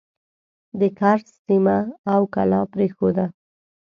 [0.79, 1.77] د کرز سیمه
[2.13, 3.25] او کلا پرېښوده.